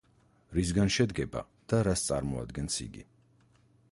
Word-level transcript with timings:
რისგან 0.59 0.89
შედგება 0.95 1.43
და 1.73 1.83
რას 1.87 2.05
წარმოადგენს 2.09 2.81
იგი. 2.89 3.03